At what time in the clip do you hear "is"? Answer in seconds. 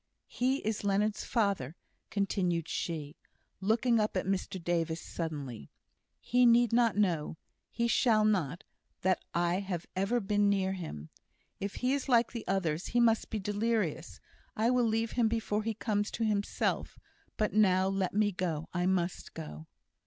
0.65-0.83, 11.93-12.09